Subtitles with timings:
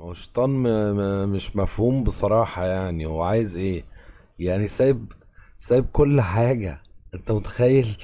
[0.00, 0.62] هو شيطان م...
[0.96, 1.28] م...
[1.28, 3.84] مش مفهوم بصراحة يعني هو عايز إيه؟
[4.38, 5.12] يعني سايب
[5.58, 6.82] سايب كل حاجة.
[7.14, 7.96] انت متخيل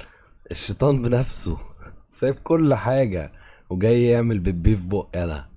[0.51, 1.57] الشيطان بنفسه؟
[2.11, 3.31] سايب كل حاجة
[3.69, 5.49] وجاي يعمل بيبي في بقي أنا.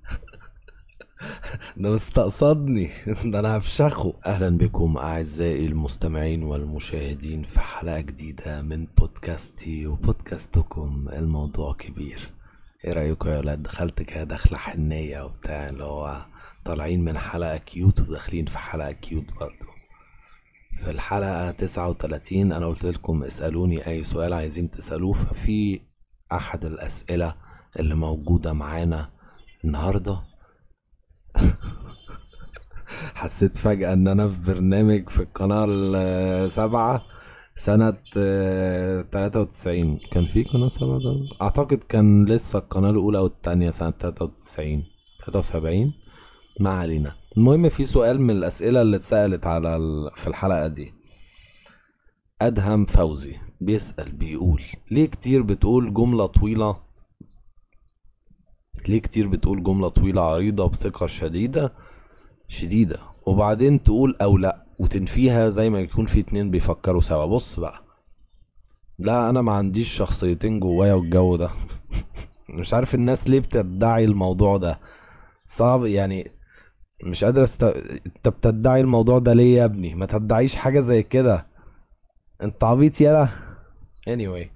[1.77, 2.89] ده مستقصدني.
[3.25, 4.13] ده أنا هفشخه.
[4.25, 12.29] أهلا بكم اعزائي المستمعين والمشاهدين في حلقة جديدة من بودكاستي وبودكاستكم الموضوع كبير.
[12.85, 16.25] إيه رايكم يا ولاد؟ دخلت كده دخلة حنية وبتاع اللي هو
[16.65, 19.65] طالعين من حلقة cute وداخلين في حلقة cute برضو.
[20.83, 25.81] في الحلقة تسعة وتلاتين أنا قلت لكم اسألوني أي سؤال عايزين تسألوه ففي
[26.31, 27.35] أحد الأسئلة
[27.79, 29.09] اللي موجودة معانا
[29.65, 30.21] النهاردة.
[33.15, 37.01] حسيت فجأة إن أنا في برنامج في القناة السابعة.
[37.65, 37.89] سنة
[39.11, 39.99] تلاتة وتسعين.
[40.11, 44.83] كان في قناة سبعة؟ ده؟ أعتقد كان لسه القناة الأولى أو التانية سنة تلاتة وتسعين.
[45.23, 45.93] تلاتة وسبعين.
[46.59, 47.15] ما علينا.
[47.37, 50.11] المهم في سؤال من الأسئلة اللي اتسألت على ال...
[50.15, 50.93] في الحلقة دي.
[52.41, 56.77] أدهم فوزي بيسأل بيقول ليه كتير بتقول جملة طويلة؟
[58.87, 61.73] ليه كتير بتقول جملة طويلة عريضة بثقة شديدة؟
[62.47, 62.99] شديدة.
[63.27, 64.65] وبعدين تقول أو لأ.
[64.81, 67.25] وتنفيها زي ما يكون في اتنين بيفكروا سوا.
[67.25, 67.83] بص بقى.
[68.99, 71.49] لا أنا ما عنديش شخصيتين جوايا والجو ده.
[72.59, 74.79] مش عارف الناس ليه بتدعي الموضوع ده.
[75.47, 76.31] صعب يعني
[77.03, 77.63] مش قادر است...
[77.63, 81.47] أنت بتدعي الموضوع ده ليه يا ابني؟ ما تدعيش حاجة زي كده.
[82.43, 83.27] أنت عبيط يالا
[84.09, 84.47] anyway.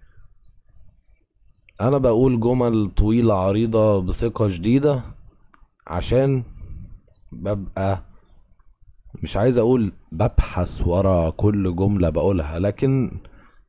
[1.81, 5.03] أنا بقول جمل طويلة عريضة بثقة شديدة
[5.87, 6.43] عشان
[7.31, 8.14] ببقى
[9.25, 13.11] مش عايز أقول ببحث ورا كل جملة بقولها لكن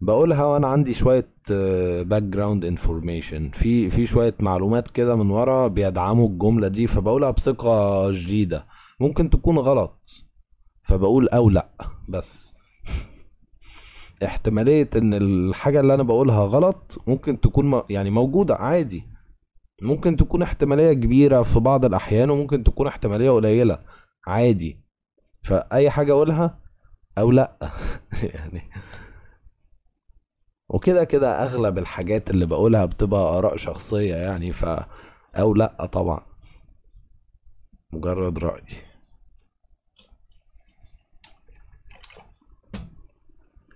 [0.00, 1.28] بقولها وأنا عندي شوية
[2.02, 8.66] background information في في شوية معلومات كده من ورا بيدعموا الجملة دي فبقولها بثقة شديدة.
[9.00, 10.26] ممكن تكون غلط
[10.84, 11.68] فبقول أو لأ
[12.08, 12.54] بس.
[14.24, 19.02] احتمالية إن الحاجة اللي أنا بقولها غلط ممكن تكون يعني موجودة عادي.
[19.82, 23.78] ممكن تكون احتمالية كبيرة في بعض الأحيان وممكن تكون احتمالية قليلة
[24.26, 24.85] عادي.
[25.46, 26.58] فأي حاجة أقولها
[27.18, 27.56] أو لأ.
[28.34, 28.62] يعني
[30.68, 34.64] وكده كده أغلب الحاجات اللي بقولها بتبقى آراء شخصية يعني ف
[35.36, 36.20] أو لأ طبعا.
[37.92, 38.62] مجرد رأي.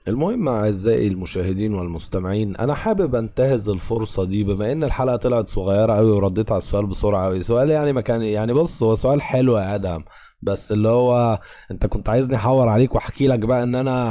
[0.09, 6.11] المهم أعزائي المشاهدين والمستمعين أنا حابب أنتهز الفرصة دي بما إن الحلقة طلعت صغيرة قوي
[6.11, 9.75] ورديت على السؤال بسرعة قوي سؤال يعني ما كان يعني بص هو سؤال حلو يا
[9.75, 10.03] آدم.
[10.43, 11.41] بس اللي هو
[11.71, 14.03] انت كنت عايزني احور عليك واحكي لك بقى ان أنا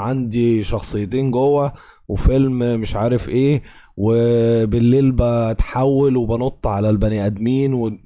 [0.00, 1.72] عندي شخصيتين جوه
[2.08, 3.62] وفيلم مش عارف إيه
[3.96, 7.98] وبالليل بتحول وبنط على البني ادمين و...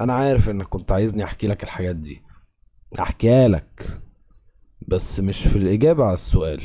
[0.00, 2.22] أنا عارف انك كنت عايزني احكي لك الحاجات دي.
[3.00, 4.00] احكيها لك.
[4.88, 6.62] بس مش في الإجابة على السؤال.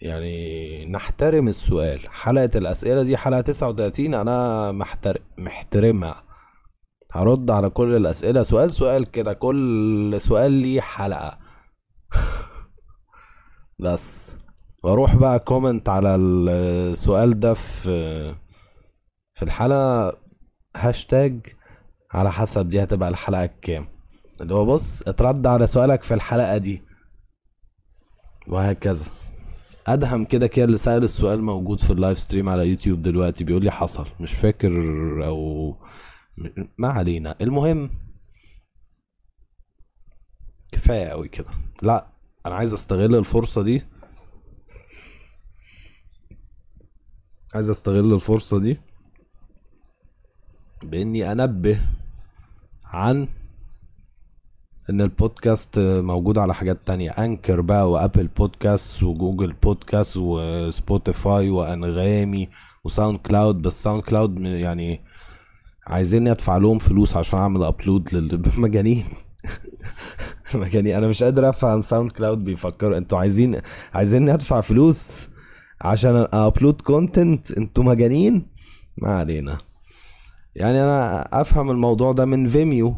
[0.00, 2.00] يعني نحترم السؤال.
[2.10, 5.18] حلقة الأسئلة دي حلقة 39 أنا محتر...
[5.38, 6.22] محترمها.
[7.12, 8.42] هرد على كل الأسئلة.
[8.42, 11.38] سؤال سؤال كده كل سؤال ليه حلقة.
[13.78, 14.36] بس.
[14.84, 18.34] وأروح بقى comment على السؤال ده في
[19.34, 20.16] في الحلقة.
[20.76, 21.40] هاشتاج
[22.12, 23.86] على حسب دي هتبقى الحلقة الكام
[24.40, 26.82] اللي هو بص اترد على سؤالك في الحلقة دي.
[28.48, 29.06] وهكذا.
[29.86, 33.64] أدهم كده كده اللي سأل السؤال موجود في ال live stream على يوتيوب دلوقتي بيقول
[33.64, 34.06] لي حصل.
[34.20, 34.70] مش فاكر
[35.26, 35.76] أو
[36.78, 37.36] ما علينا.
[37.40, 37.90] المهم
[40.72, 41.50] كفاية قوي كده.
[41.82, 42.06] لا
[42.46, 43.82] أنا عايز أستغل الفرصة دي.
[47.54, 48.80] عايز أستغل الفرصة دي
[50.82, 51.80] بإني أنبه
[52.84, 53.28] عن
[54.90, 57.10] إن البودكاست موجود على حاجات تانية.
[57.10, 62.48] Anchor بقى و Apple Podcasts و Google Podcasts و Spotify وأنغامي
[62.84, 65.00] و SoundCloud بس SoundCloud يعني
[65.86, 69.04] عايزيني ادفع لهم فلوس عشان اعمل upload للمجانين.
[70.54, 70.94] مجانين.
[70.94, 72.98] أنا مش قادر افهم SoundCloud بيفكروا.
[72.98, 73.60] أنتوا عايزين
[73.94, 75.28] عايزيني ادفع فلوس
[75.80, 78.46] عشان upload content أنتوا مجانين؟
[78.98, 79.58] ما علينا.
[80.54, 82.96] يعني أنا افهم الموضوع ده من Vimeo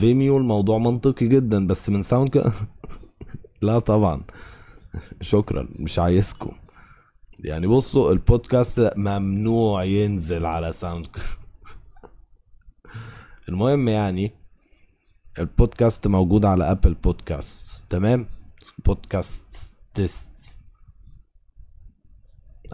[0.00, 2.52] Vimeo الموضوع منطقي جدا بس من Sound C...
[3.62, 4.22] لا طبعا.
[5.20, 5.68] شكرا.
[5.78, 6.50] مش عايزكم.
[7.44, 11.18] يعني بصوا البودكاست ممنوع ينزل على Sound C-
[13.48, 14.32] المهم يعني
[15.38, 18.26] البودكاست موجود على Apple Podcasts تمام؟
[18.84, 20.56] Podcasts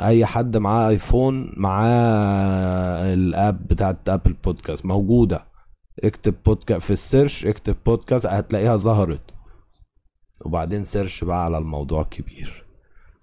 [0.00, 5.46] أي حد معاه ايفون معاه ال app بتاعت Apple Podcasts موجودة.
[6.04, 9.20] اكتب بودكاست في ال search اكتب بودكاست هتلاقيها ظهرت.
[10.44, 12.64] وبعدين search بقى على الموضوع كبير.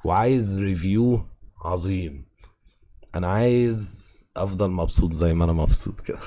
[0.06, 1.26] وعايز review
[1.66, 2.26] عظيم.
[3.16, 6.20] أنا عايز أفضل مبسوط زي ما أنا مبسوط كده.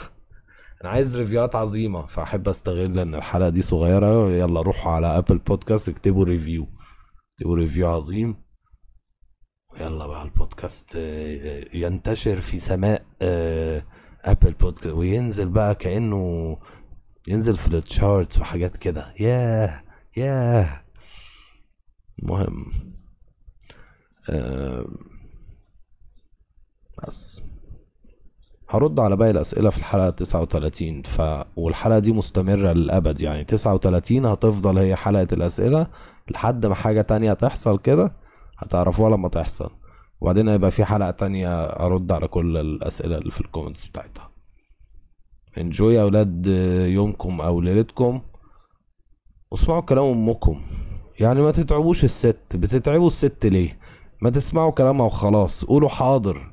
[0.82, 4.30] أنا عايز review هات عظيمة فاحب استغل ان الحلقة دي صغيرة.
[4.30, 6.68] يلا روحوا على Apple Podcasts اكتبوا review
[7.34, 8.36] اكتبوا review عظيم.
[9.72, 13.84] ويلا بقى البودكاست آه، ينتشر في سماء آه،
[14.24, 16.56] Apple Podcasts وينزل بقى كأنه
[17.28, 19.14] ينزل في ال charts وحاجات كده.
[19.20, 19.82] ياه!
[20.16, 20.84] ياه!
[22.22, 22.72] المهم
[24.30, 24.86] آه،
[27.06, 27.42] بس.
[28.74, 31.20] هرد على باقي الأسئلة في الحلقة 39 ف...
[31.56, 33.44] والحلقة دي مستمرة للأبد يعني.
[33.44, 35.86] 39 هتفضل هي حلقة الأسئلة
[36.30, 38.12] لحد ما حاجة تانية تحصل كده
[38.58, 39.70] هتعرفوها لما تحصل.
[40.20, 44.30] وبعدين هيبقى في حلقة تانية أرد على كل الأسئلة اللي في ال comments بتاعتها.
[45.58, 46.46] انجوي يا أولاد
[46.86, 48.20] يومكم أو ليلتكم.
[49.50, 50.60] واسمعوا كلام أمكم.
[51.20, 52.38] يعني ما تتعبوش الست.
[52.54, 53.78] بتتعبوا الست ليه؟
[54.22, 55.64] ما تسمعوا كلامها وخلاص.
[55.64, 56.52] قولوا حاضر.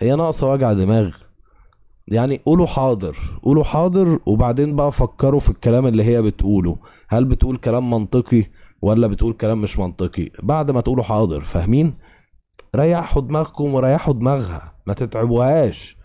[0.00, 1.25] هي ناقصة وجع دماغ.
[2.08, 6.78] يعني قولوا حاضر قولوا حاضر وبعدين بقى فكروا في الكلام اللي هي بتقوله.
[7.08, 8.44] هل بتقول كلام منطقي
[8.82, 11.94] ولا بتقول كلام مش منطقي؟ بعد ما تقولوا حاضر فاهمين؟
[12.76, 15.95] ريحوا دماغكم وريحوا دماغها ما تتعبوهاش.